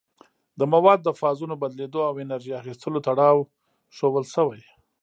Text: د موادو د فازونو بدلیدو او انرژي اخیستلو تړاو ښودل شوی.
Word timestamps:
د 0.59 0.61
موادو 0.73 1.03
د 1.05 1.09
فازونو 1.19 1.55
بدلیدو 1.61 1.99
او 2.09 2.15
انرژي 2.23 2.51
اخیستلو 2.61 3.03
تړاو 3.07 3.47
ښودل 3.95 4.25
شوی. 4.35 4.61